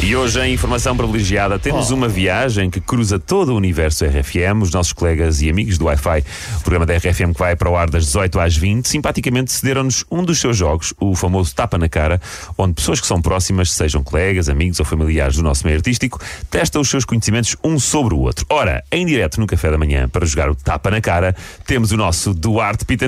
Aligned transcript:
E 0.00 0.14
hoje, 0.14 0.40
em 0.40 0.54
Informação 0.54 0.96
Privilegiada, 0.96 1.58
temos 1.58 1.90
uma 1.90 2.08
viagem 2.08 2.70
que 2.70 2.80
cruza 2.80 3.18
todo 3.18 3.52
o 3.52 3.56
universo 3.56 4.04
RFM. 4.04 4.62
Os 4.62 4.70
nossos 4.70 4.92
colegas 4.92 5.42
e 5.42 5.50
amigos 5.50 5.76
do 5.76 5.86
Wi-Fi, 5.86 6.24
o 6.56 6.60
programa 6.60 6.86
da 6.86 6.96
RFM 6.96 7.32
que 7.32 7.38
vai 7.38 7.56
para 7.56 7.68
o 7.68 7.76
ar 7.76 7.90
das 7.90 8.06
18 8.06 8.38
às 8.38 8.56
20, 8.56 8.88
simpaticamente 8.88 9.50
cederam-nos 9.52 10.04
um 10.08 10.22
dos 10.22 10.40
seus 10.40 10.56
jogos, 10.56 10.94
o 11.00 11.16
famoso 11.16 11.52
Tapa 11.52 11.76
na 11.76 11.88
Cara, 11.88 12.20
onde 12.56 12.74
pessoas 12.74 13.00
que 13.00 13.06
são 13.08 13.20
próximas, 13.20 13.72
sejam 13.72 14.02
colegas, 14.04 14.48
amigos 14.48 14.78
ou 14.78 14.86
familiares 14.86 15.36
do 15.36 15.42
nosso 15.42 15.66
meio 15.66 15.76
artístico, 15.76 16.20
testam 16.48 16.80
os 16.80 16.88
seus 16.88 17.04
conhecimentos 17.04 17.56
um 17.62 17.78
sobre 17.78 18.14
o 18.14 18.20
outro. 18.20 18.46
Ora, 18.48 18.84
em 18.92 19.04
direto 19.04 19.40
no 19.40 19.48
Café 19.48 19.68
da 19.70 19.76
Manhã, 19.76 20.08
para 20.08 20.24
jogar 20.24 20.48
o 20.48 20.54
Tapa 20.54 20.92
na 20.92 21.00
Cara, 21.00 21.34
temos 21.66 21.90
o 21.90 21.96
nosso 21.96 22.32
Duarte 22.32 22.84
Pita 22.84 23.06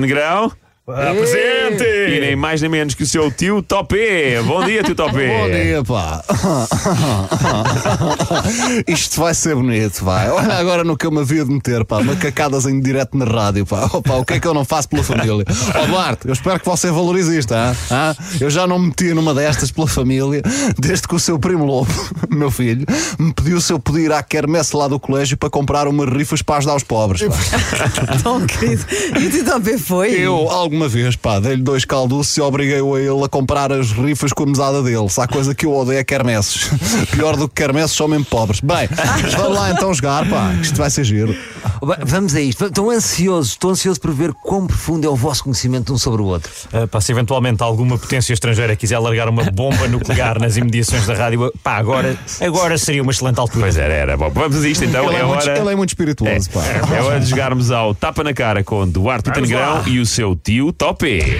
Negrão. 0.91 1.15
Presente! 1.15 1.83
E 1.83 2.19
nem 2.19 2.35
mais 2.35 2.61
nem 2.61 2.69
menos 2.69 2.93
que 2.93 3.03
o 3.03 3.07
seu 3.07 3.31
tio 3.31 3.61
Topé. 3.61 4.41
Bom 4.41 4.63
dia, 4.65 4.83
tio 4.83 4.95
Topé. 4.95 5.27
Bom 5.27 5.49
dia, 5.49 5.83
pá. 5.83 6.23
Isto 8.87 9.21
vai 9.21 9.33
ser 9.33 9.55
bonito, 9.55 10.03
vai. 10.03 10.29
Olha 10.29 10.55
agora 10.55 10.83
no 10.83 10.97
que 10.97 11.05
eu 11.05 11.11
me 11.11 11.19
havia 11.19 11.45
de 11.45 11.51
meter, 11.51 11.85
pá. 11.85 12.01
Macacadas 12.01 12.65
em 12.65 12.79
direto 12.79 13.17
na 13.17 13.25
rádio, 13.25 13.65
pá. 13.65 13.89
Opa, 13.93 14.15
o 14.15 14.25
que 14.25 14.33
é 14.33 14.39
que 14.39 14.47
eu 14.47 14.53
não 14.53 14.65
faço 14.65 14.89
pela 14.89 15.03
família? 15.03 15.45
Ó 15.75 15.85
Duarte, 15.85 16.27
eu 16.27 16.33
espero 16.33 16.59
que 16.59 16.65
você 16.65 16.91
valorize 16.91 17.37
isto, 17.37 17.53
hein? 17.53 17.75
Hã? 17.89 18.15
Eu 18.39 18.49
já 18.49 18.67
não 18.67 18.79
me 18.79 18.87
meti 18.87 19.13
numa 19.13 19.33
destas 19.33 19.71
pela 19.71 19.87
família 19.87 20.41
desde 20.77 21.07
que 21.07 21.15
o 21.15 21.19
seu 21.19 21.39
primo 21.39 21.65
Lobo, 21.65 21.91
meu 22.29 22.51
filho, 22.51 22.85
me 23.17 23.33
pediu 23.33 23.61
se 23.61 23.71
eu 23.71 23.79
podia 23.79 24.05
ir 24.05 24.11
à 24.11 24.21
quermesse 24.21 24.75
lá 24.75 24.87
do 24.87 24.99
colégio 24.99 25.37
para 25.37 25.49
comprar 25.49 25.87
umas 25.87 26.09
rifas 26.09 26.41
para 26.41 26.57
ajudar 26.57 26.75
os 26.75 26.83
pobres, 26.83 27.21
pá. 27.21 27.35
Tão 28.21 28.45
querido. 28.45 28.85
E 29.19 29.27
o 29.27 29.31
Tito 29.31 29.45
Topé 29.51 29.77
foi? 29.77 30.11
Eu, 30.11 30.49
alguma 30.81 30.87
vez, 30.87 31.15
pá, 31.15 31.39
dei-lhe 31.39 31.61
dois 31.61 31.85
calduços 31.85 32.35
e 32.37 32.41
obriguei-o 32.41 32.95
a 32.95 32.99
ele 32.99 33.23
a 33.23 33.29
comprar 33.29 33.71
as 33.71 33.91
rifas 33.91 34.33
com 34.33 34.43
a 34.43 34.45
mesada 34.47 34.81
dele. 34.81 35.07
Se 35.09 35.21
há 35.21 35.27
coisa 35.27 35.53
que 35.53 35.65
eu 35.65 35.73
odeio 35.73 35.99
é 35.99 36.03
quermesses. 36.03 36.69
Pior 37.11 37.35
do 37.35 37.47
que 37.47 37.55
quermesses 37.55 37.95
são 37.95 38.07
mesmo 38.07 38.25
pobres. 38.25 38.61
Bem, 38.61 38.89
vamos 39.37 39.57
lá 39.57 39.71
então 39.71 39.93
jogar, 39.93 40.27
pá. 40.27 40.53
Isto 40.61 40.77
vai 40.77 40.89
ser 40.89 41.03
giro. 41.03 41.35
Vamos 42.05 42.35
a 42.35 42.41
isto. 42.41 42.65
Estou 42.65 42.89
ansioso, 42.89 43.49
estou 43.49 43.71
ansioso 43.71 43.99
por 43.99 44.11
ver 44.11 44.33
quão 44.33 44.65
profundo 44.65 45.05
é 45.05 45.09
o 45.09 45.15
vosso 45.15 45.43
conhecimento 45.43 45.93
um 45.93 45.97
sobre 45.97 46.21
o 46.21 46.25
outro. 46.25 46.51
Uh, 46.73 46.87
pá, 46.87 46.99
se 46.99 47.11
eventualmente 47.11 47.61
alguma 47.61 47.97
potência 47.97 48.33
estrangeira 48.33 48.75
quiser 48.75 48.97
largar 48.99 49.29
uma 49.29 49.43
bomba 49.51 49.87
nuclear 49.87 50.39
nas 50.39 50.57
imediações 50.57 51.05
da 51.05 51.13
rádio, 51.13 51.51
pá, 51.63 51.77
agora, 51.77 52.17
agora 52.39 52.77
seria 52.77 53.03
uma 53.03 53.11
excelente 53.11 53.39
altura. 53.39 53.65
Pois 53.65 53.77
era, 53.77 53.93
era. 53.93 54.17
Bom, 54.17 54.29
vamos 54.29 54.63
a 54.63 54.67
isto 54.67 54.85
então. 54.85 55.05
Ele 55.05 55.15
é, 55.15 55.19
é 55.19 55.23
muito, 55.23 55.41
hora. 55.41 55.59
ele 55.59 55.71
é 55.71 55.75
muito 55.75 55.89
espirituoso, 55.89 56.49
pá. 56.49 56.61
É 56.95 57.01
hora 57.01 57.19
de 57.19 57.27
jogarmos 57.27 57.71
ao 57.71 57.93
Tapa 57.93 58.23
na 58.23 58.33
Cara 58.33 58.63
com 58.63 58.87
Duarte 58.87 59.23
Pita 59.23 59.35
Vamos 59.35 59.49
Negrão 59.49 59.73
lá. 59.75 59.83
e 59.87 59.99
o 59.99 60.05
seu 60.05 60.35
tio 60.35 60.60
Topé. 60.73 61.39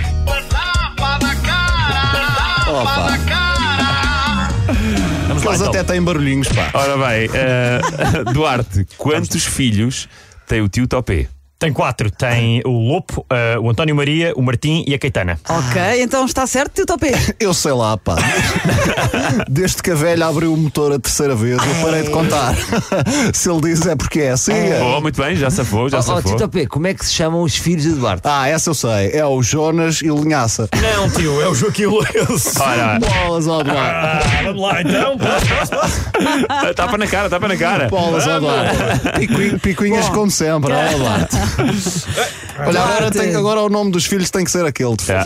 Opa. 2.67 3.17
Vamos 5.27 5.43
lá, 5.43 5.51
Eles 5.51 5.61
então. 5.61 5.69
até 5.69 5.83
têm 5.83 6.01
barulhinhos, 6.01 6.47
pá. 6.47 6.69
Ora 6.73 6.95
bem, 6.97 7.29
eh, 7.33 7.81
Duarte, 8.33 8.87
quantos 8.97 9.45
filhos 9.45 10.07
tem 10.47 10.61
o 10.61 10.69
tio 10.69 10.87
Topé? 10.87 11.27
Tem 11.61 11.71
quatro. 11.71 12.09
Tem 12.09 12.59
o 12.65 12.71
Lopo, 12.71 13.21
uh, 13.21 13.61
o 13.61 13.69
António 13.69 13.95
Maria, 13.95 14.33
o 14.35 14.41
Martim 14.41 14.83
e 14.87 14.95
a 14.95 14.97
Caetana. 14.97 15.39
Ok, 15.47 16.01
então 16.01 16.25
está 16.25 16.47
certo, 16.47 16.73
Tito 16.73 16.87
Topé? 16.87 17.11
Eu 17.39 17.53
sei 17.53 17.71
lá, 17.71 17.95
pá. 17.97 18.15
Desde 19.47 19.83
que 19.83 19.91
a 19.91 19.95
velha 19.95 20.25
abriu 20.25 20.51
o 20.55 20.57
motor 20.57 20.91
a 20.91 20.97
terceira 20.97 21.35
vez, 21.35 21.59
eu 21.59 21.85
parei 21.85 22.01
de 22.01 22.09
contar. 22.09 22.55
Se 23.31 23.47
ele 23.47 23.61
diz 23.61 23.85
é 23.85 23.95
porque 23.95 24.21
é 24.21 24.31
assim. 24.31 24.53
é. 24.53 24.81
Oh, 24.81 25.01
muito 25.01 25.21
bem, 25.21 25.35
já 25.35 25.51
safou, 25.51 25.87
já 25.87 25.97
Ó, 25.97 25.99
ó, 25.99 26.01
safou. 26.01 26.31
Tito 26.35 26.49
P, 26.49 26.65
como 26.65 26.87
é 26.87 26.95
que 26.95 27.05
se 27.05 27.13
chamam 27.13 27.43
os 27.43 27.55
filhos 27.55 27.83
de 27.83 27.91
Duarte? 27.91 28.23
Ah, 28.25 28.47
essa 28.47 28.71
eu 28.71 28.73
sei. 28.73 29.11
É 29.13 29.23
o 29.23 29.43
Jonas 29.43 30.01
e 30.01 30.09
o 30.09 30.17
Linhaça. 30.17 30.67
Não, 30.81 31.09
tio, 31.11 31.39
é 31.43 31.47
o 31.47 31.53
Joaquim 31.53 31.85
Lourenço. 31.85 32.59
Ora, 32.59 32.97
Bolas 32.99 33.47
ao 33.47 33.63
Duarte. 33.63 33.81
Ah, 33.81 34.19
vamos 34.45 34.61
lá 34.63 34.81
então. 34.81 35.17
tapa 36.75 36.97
na 36.97 37.05
cara, 37.05 37.29
tapa 37.29 37.47
na 37.47 37.55
cara. 37.55 37.87
Bolas 37.87 38.27
ao 38.27 38.39
Duarte. 38.39 38.77
Picuin- 39.19 39.59
Picuinhas 39.59 40.09
como 40.09 40.31
sempre. 40.31 40.73
Olha 40.73 40.97
Duarte. 40.97 41.50
Olha, 42.59 42.81
agora, 42.81 43.11
tem- 43.11 43.35
agora 43.35 43.61
o 43.61 43.69
nome 43.69 43.91
dos 43.91 44.05
filhos 44.05 44.29
tem 44.29 44.43
que 44.43 44.51
ser 44.51 44.65
aquele. 44.65 44.95
de 44.95 45.05
Já. 45.05 45.23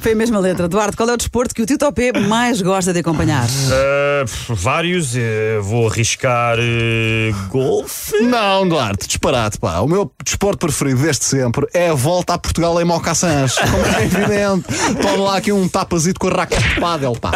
Foi 0.00 0.12
a 0.12 0.16
mesma 0.16 0.38
letra. 0.38 0.66
Duarte, 0.68 0.96
qual 0.96 1.08
é 1.08 1.12
o 1.12 1.16
desporto 1.16 1.54
que 1.54 1.62
o 1.62 1.66
Tito 1.66 1.84
Topé 1.84 2.12
mais 2.12 2.60
gosta 2.60 2.92
de 2.92 3.00
acompanhar? 3.00 3.44
Uh, 3.46 4.54
vários. 4.54 5.14
uh, 5.14 5.62
vou 5.62 5.88
arriscar 5.88 6.58
uh, 6.58 7.48
golfe. 7.48 8.16
Não, 8.22 8.68
Duarte, 8.68 9.06
disparate, 9.06 9.58
pá. 9.58 9.80
O 9.80 9.86
meu 9.88 10.10
desporto 10.24 10.58
preferido 10.66 11.02
desde 11.02 11.24
sempre 11.24 11.66
é 11.74 11.90
a 11.90 11.94
volta 11.94 12.34
a 12.34 12.38
Portugal 12.38 12.80
em 12.80 12.84
mocaçãs. 12.84 13.54
Como 13.58 13.76
é 13.96 14.04
evidente. 14.04 14.64
Toma 15.00 15.22
lá 15.24 15.36
aqui 15.36 15.52
um 15.52 15.68
tapazito 15.68 16.18
com 16.18 16.28
a 16.28 16.32
raquete 16.32 16.74
de 16.74 16.80
pádel, 16.80 17.12
pá. 17.20 17.32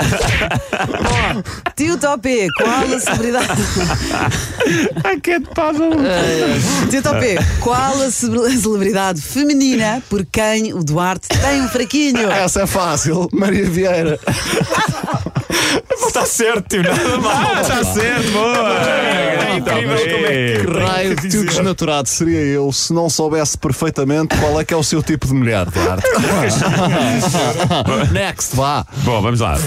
Tio 1.77 1.97
Topé, 1.99 2.47
qual 2.57 2.95
a 2.97 3.01
celebridade. 3.01 3.47
É 5.05 5.39
de 5.39 5.47
pau. 5.55 5.73
Tio 6.91 7.03
Topé, 7.03 7.37
qual 7.61 7.86
a 8.07 8.11
ce- 8.11 8.61
celebridade 8.61 9.21
feminina 9.21 10.03
por 10.09 10.25
quem 10.27 10.73
o 10.73 10.83
Duarte 10.83 11.29
tem 11.29 11.63
um 11.63 11.69
fraquinho? 11.69 12.31
Essa 12.31 12.63
é 12.63 12.67
fácil. 12.67 13.29
Maria 13.33 13.69
Vieira. 13.69 14.19
Está 16.07 16.25
certo, 16.25 16.69
tio, 16.69 16.83
nada 16.83 17.19
mal. 17.19 17.61
Está 17.61 17.85
certo, 17.85 18.31
boa. 18.33 18.79
É 18.79 19.57
incrível 19.59 19.97
como 19.99 20.27
é 20.27 20.65
Que 20.65 20.85
raio 20.85 21.17
de 21.17 21.29
tio 21.29 21.45
desnaturado 21.45 22.09
seria 22.09 22.41
eu 22.41 22.73
se 22.73 22.93
não 22.93 23.11
soubesse 23.11 23.59
perfeitamente 23.59 24.37
qual 24.39 24.59
é 24.61 24.65
que 24.65 24.73
é 24.73 24.77
o 24.77 24.83
seu 24.83 25.03
tipo 25.03 25.27
de 25.27 25.35
mulher, 25.35 25.67
Duarte? 25.67 26.07
Next, 28.13 28.57
vá. 28.57 28.87
Bom, 29.05 29.21
vamos 29.21 29.41
lá. 29.41 29.59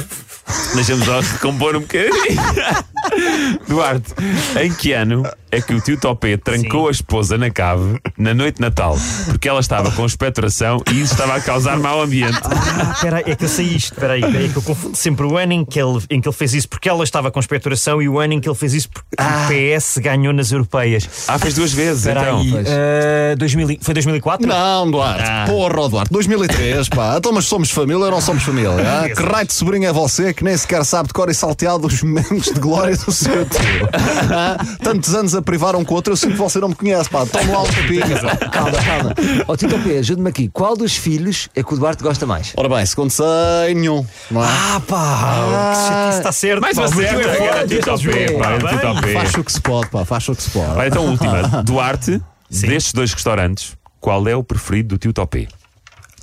Deixa-me 0.73 1.05
só 1.05 1.19
recompor 1.19 1.75
um 1.75 1.81
bocadinho. 1.81 2.09
Duarte, 3.67 4.13
em 4.61 4.71
que 4.73 4.93
ano 4.93 5.23
é 5.51 5.61
que 5.61 5.73
o 5.73 5.81
tio 5.81 5.99
Topé 5.99 6.37
trancou 6.37 6.87
a 6.87 6.91
esposa 6.91 7.37
na 7.37 7.49
cave 7.49 7.99
na 8.17 8.33
noite 8.33 8.55
de 8.55 8.61
Natal? 8.61 8.95
Porque 9.25 9.47
ela 9.49 9.59
estava 9.59 9.91
com 9.91 10.05
expectoração 10.05 10.81
e 10.91 11.01
isso 11.01 11.13
estava 11.13 11.35
a 11.35 11.41
causar 11.41 11.77
mau 11.79 12.01
ambiente. 12.01 12.39
Ah, 12.43 12.91
espera 12.93 13.17
aí, 13.17 13.23
é 13.25 13.35
que 13.35 13.45
eu 13.45 13.49
sei 13.49 13.65
isto. 13.65 13.93
Espera 13.93 14.13
aí, 14.13 14.21
espera 14.21 14.39
aí, 14.39 14.49
que 14.49 14.57
eu 14.57 14.61
confundo 14.61 14.95
sempre 14.95 15.25
o 15.25 15.37
ano 15.37 15.53
em 15.53 15.65
que, 15.65 15.79
ele, 15.81 15.99
em 16.09 16.21
que 16.21 16.27
ele 16.27 16.35
fez 16.35 16.53
isso 16.53 16.69
porque 16.69 16.87
ela 16.87 17.03
estava 17.03 17.31
com 17.31 17.39
expectoração 17.39 18.01
e 18.01 18.07
o 18.07 18.19
ano 18.19 18.33
em 18.33 18.39
que 18.39 18.47
ele 18.47 18.55
fez 18.55 18.73
isso 18.73 18.89
porque 18.89 19.15
o 19.15 19.47
PS 19.77 19.97
ganhou 19.97 20.33
nas 20.33 20.51
europeias. 20.51 21.07
Ah, 21.27 21.39
fez 21.39 21.55
duas 21.55 21.73
vezes, 21.73 22.05
Espera 22.05 22.21
então. 22.21 22.45
Pois. 22.51 22.67
eh, 22.69 23.35
2000 23.37 23.71
e- 23.71 23.79
foi 23.81 23.93
2004? 23.93 24.47
Não, 24.47 24.89
Duarte. 24.91 25.23
Ah. 25.29 25.45
Porra, 25.47 25.89
Duarte. 25.89 26.11
2003, 26.11 26.89
pá. 26.89 27.15
Então, 27.17 27.31
mas 27.31 27.45
somos 27.45 27.71
família 27.71 28.05
ou 28.05 28.11
não 28.11 28.21
somos 28.21 28.43
família? 28.43 28.69
ah? 28.69 29.09
Que 29.09 29.21
raio 29.23 29.47
de 29.47 29.53
sobrinho 29.53 29.87
é 29.87 29.93
você 29.93 30.33
que 30.33 30.43
nem 30.43 30.55
sequer 30.55 30.83
sabe 30.85 31.07
de 31.07 31.13
cor 31.13 31.29
e 31.29 31.33
salteado 31.33 31.87
os 31.87 32.01
momentos 32.03 32.53
de 32.53 32.59
glória 32.59 32.95
do 32.95 33.08
seu 33.11 33.45
tio? 33.45 33.89
Ah? 34.31 34.57
Tantos 34.83 35.13
anos 35.15 35.35
a 35.35 35.41
privar 35.41 35.75
um 35.75 35.83
com 35.83 35.93
o 35.93 35.95
outro, 35.95 36.13
eu 36.13 36.17
sinto 36.17 36.33
que 36.33 36.37
você 36.37 36.59
não 36.59 36.69
me 36.69 36.75
conhece, 36.75 37.09
pá. 37.09 37.25
Toma 37.25 37.51
lá 37.51 37.61
um 37.63 37.65
tapinha. 37.65 38.05
Calma, 38.51 38.71
calma. 38.71 39.15
Ó, 39.47 39.55
Tito 39.55 39.79
P, 39.79 39.97
ajude-me 39.97 40.29
aqui. 40.29 40.49
Qual 40.49 40.75
dos 40.75 40.95
filhos 40.95 41.49
é 41.55 41.63
que 41.63 41.73
o 41.73 41.77
Duarte 41.77 42.03
gosta 42.03 42.25
mais? 42.25 42.53
Ora 42.55 42.69
bem, 42.69 42.85
segundo 42.85 43.09
sei, 43.09 43.73
nenhum. 43.75 44.05
Não 44.29 44.43
é? 44.43 44.47
Ah, 44.47 44.81
pá! 44.87 45.69
que 45.69 45.87
chatice, 45.87 46.17
está 46.17 46.31
certo. 46.31 46.61
Mais 46.61 46.77
uma 46.77 46.87
o 46.87 46.95
meu 46.95 47.07
certa, 47.07 47.29
era 47.29 47.67
Topé, 47.67 48.23
este 48.23 48.33
pá, 48.33 48.51
era 48.51 48.67
bem. 48.67 48.79
Topé. 48.79 49.13
Faz 49.13 49.33
o 49.33 49.43
que 49.43 49.51
se 49.51 49.61
pode, 49.61 49.89
pá. 49.89 50.05
Faz 50.05 50.29
o 50.29 50.35
que 50.35 50.43
se 50.43 50.49
pode. 50.49 50.71
Olha, 50.71 50.87
então, 50.87 51.05
última. 51.05 51.41
Duarte, 51.63 52.21
destes 52.49 52.93
dois 52.93 53.13
restaurantes, 53.13 53.73
qual 53.99 54.27
é 54.27 54.35
o 54.35 54.43
preferido 54.43 54.89
do 54.89 54.97
tio 54.97 55.13
Topé? 55.13 55.47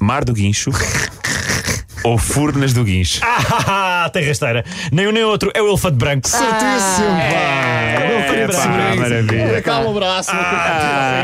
Mar 0.00 0.24
do 0.24 0.32
Guincho 0.32 0.70
ou 2.06 2.16
Furnas 2.18 2.72
do 2.72 2.84
Guincho? 2.84 3.20
Ah, 3.68 4.08
tem 4.12 4.24
rasteira. 4.26 4.64
Nem 4.92 5.08
um 5.08 5.12
nem 5.12 5.24
outro, 5.24 5.50
é 5.54 5.60
o 5.60 5.68
elefante 5.68 5.96
branco. 5.96 6.28
Certíssimo, 6.28 7.16
pá. 7.16 7.34
É, 7.34 8.26
querido 8.30 8.52
pá, 8.52 8.58
sobrinho. 8.62 8.96
maravilha. 9.00 9.62
Calma 9.62 9.90
o 9.90 9.94
braço. 9.94 10.30
Ah, 10.32 11.22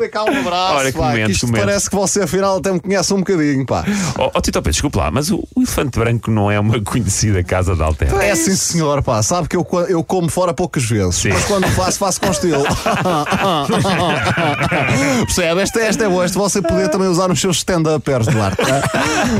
Dê 0.00 0.08
cá 0.08 0.24
um 0.24 0.40
abraço, 0.40 0.74
Olha 0.76 0.92
que 0.92 0.98
pá, 0.98 1.08
momento, 1.08 1.26
que 1.26 1.32
isto 1.32 1.40
que 1.44 1.52
momento. 1.52 1.64
parece 1.66 1.90
que 1.90 1.94
você 1.94 2.22
afinal 2.22 2.56
até 2.56 2.72
me 2.72 2.80
conhece 2.80 3.12
um 3.12 3.18
bocadinho, 3.18 3.66
pá. 3.66 3.84
Oh, 4.18 4.30
oh 4.34 4.40
Tito 4.40 4.52
Pedro, 4.62 4.72
desculpa 4.72 4.98
lá, 4.98 5.10
mas 5.10 5.30
o, 5.30 5.46
o 5.54 5.60
elefante 5.60 5.98
branco 5.98 6.30
não 6.30 6.50
é 6.50 6.58
uma 6.58 6.80
conhecida 6.84 7.44
casa 7.44 7.76
de 7.76 7.82
Altera. 7.82 8.24
É 8.24 8.34
sim, 8.34 8.56
senhor, 8.56 9.02
pá. 9.02 9.22
Sabe 9.22 9.46
que 9.46 9.56
eu, 9.56 9.66
eu 9.90 10.02
como 10.02 10.30
fora 10.30 10.54
poucas 10.54 10.84
vezes, 10.84 11.16
Sim. 11.16 11.28
mas 11.28 11.44
quando 11.44 11.66
faço, 11.72 11.98
faço 11.98 12.18
com 12.18 12.30
estilo. 12.30 12.64
Percebe? 15.26 15.60
Esta, 15.60 15.80
esta 15.80 16.04
é 16.04 16.08
boa. 16.08 16.24
Esta 16.24 16.38
você 16.38 16.62
poder 16.62 16.88
também 16.88 17.08
usar 17.08 17.28
nos 17.28 17.38
seus 17.38 17.58
stand-uppers, 17.58 18.26
Duarte. 18.26 18.56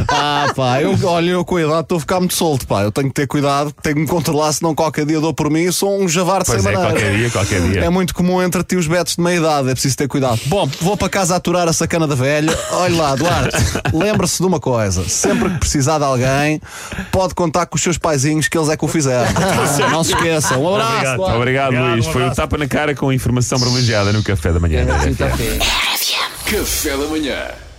ah, 0.08 0.52
pá, 0.54 0.82
eu, 0.82 0.94
olha, 1.04 1.30
eu 1.30 1.44
com 1.44 1.56
a 1.56 1.62
idade 1.62 1.80
estou 1.80 1.96
a 1.96 2.00
ficar 2.00 2.18
muito 2.18 2.34
solto, 2.34 2.66
pá. 2.66 2.82
Eu 2.82 2.92
tenho 2.92 3.08
que 3.08 3.14
ter 3.14 3.26
cuidado, 3.26 3.72
tenho 3.82 3.96
que 3.96 4.02
me 4.02 4.08
controlar, 4.08 4.52
senão 4.52 4.74
qualquer 4.74 5.06
dia 5.06 5.20
dou 5.20 5.32
por 5.32 5.48
mim 5.50 5.62
e 5.62 5.72
sou 5.72 5.98
um 5.98 6.06
javar 6.06 6.42
de 6.42 6.50
Pois 6.50 6.62
sem 6.62 6.70
é, 6.70 6.74
maneira. 6.74 6.94
qualquer 6.94 7.16
dia, 7.16 7.30
qualquer 7.30 7.60
dia. 7.62 7.80
É 7.80 7.88
muito 7.88 8.14
comum 8.14 8.42
entre 8.42 8.62
ti 8.62 8.76
os 8.76 8.86
betos 8.86 9.16
de 9.16 9.22
meia 9.22 9.38
idade, 9.38 9.70
é 9.70 9.72
preciso 9.72 9.96
ter 9.96 10.08
cuidado. 10.08 10.38
Bom, 10.50 10.68
vou 10.80 10.96
para 10.96 11.08
casa 11.08 11.36
aturar 11.36 11.68
a 11.68 11.72
sacana 11.72 12.08
da 12.08 12.16
velha. 12.16 12.52
Olha 12.72 12.96
lá, 12.96 13.14
Duarte, 13.14 13.56
lembre-se 13.94 14.38
de 14.38 14.46
uma 14.48 14.58
coisa: 14.58 15.08
sempre 15.08 15.48
que 15.48 15.58
precisar 15.58 15.98
de 15.98 16.04
alguém, 16.04 16.60
pode 17.12 17.36
contar 17.36 17.66
com 17.66 17.76
os 17.76 17.82
seus 17.82 17.96
paizinhos 17.96 18.48
que 18.48 18.58
eles 18.58 18.68
é 18.68 18.76
que 18.76 18.84
o 18.84 18.88
fizeram. 18.88 19.30
Não 19.92 20.02
se 20.02 20.12
esqueça. 20.12 20.58
Um 20.58 20.74
abraço. 20.74 20.90
Obrigado. 20.90 21.16
Duarte. 21.18 21.36
Obrigado, 21.36 21.66
Obrigado, 21.68 21.92
Luís. 21.92 22.06
um 22.08 22.12
Foi 22.12 22.20
o 22.22 22.24
abraço. 22.24 22.40
tapa 22.40 22.58
na 22.58 22.66
cara 22.66 22.96
com 22.96 23.12
informação 23.12 23.60
privilegiada 23.60 24.12
no 24.12 24.24
café 24.24 24.52
da 24.52 24.58
manhã. 24.58 24.84
da 24.84 24.96
RFM. 24.96 25.60
Café 26.50 26.96
da 26.96 27.06
manhã. 27.06 27.69